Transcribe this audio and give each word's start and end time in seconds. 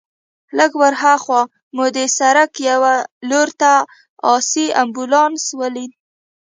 لږ 0.57 0.71
ورهاخوا 0.81 1.41
مو 1.75 1.85
د 1.95 1.97
سړک 2.17 2.51
یوې 2.69 2.95
لور 3.29 3.49
ته 3.61 3.71
آسي 4.35 4.65
امبولانس 4.81 5.43
ولید. 5.61 5.91